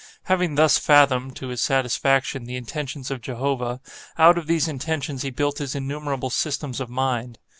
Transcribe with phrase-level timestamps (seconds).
[0.23, 3.81] Having thus fathomed, to his satisfaction, the intentions of Jehovah,
[4.17, 7.37] out of these intentions he built his innumerable systems of mind.